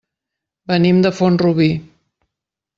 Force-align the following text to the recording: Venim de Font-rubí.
Venim 0.71 1.03
de 1.07 1.13
Font-rubí. 1.19 1.69